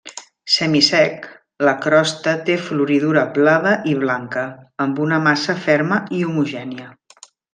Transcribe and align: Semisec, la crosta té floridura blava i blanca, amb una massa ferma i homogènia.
Semisec, 0.51 1.27
la 1.69 1.73
crosta 1.83 2.33
té 2.47 2.55
floridura 2.69 3.25
blava 3.37 3.75
i 3.93 3.95
blanca, 4.05 4.47
amb 4.87 5.03
una 5.09 5.21
massa 5.29 5.59
ferma 5.67 6.03
i 6.21 6.25
homogènia. 6.31 6.89